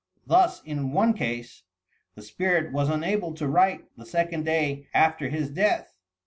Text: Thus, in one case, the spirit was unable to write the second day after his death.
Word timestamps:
Thus, 0.25 0.63
in 0.63 0.93
one 0.93 1.13
case, 1.13 1.61
the 2.15 2.23
spirit 2.23 2.73
was 2.73 2.89
unable 2.89 3.35
to 3.35 3.47
write 3.47 3.85
the 3.97 4.05
second 4.07 4.45
day 4.45 4.87
after 4.95 5.29
his 5.29 5.51
death. 5.51 5.93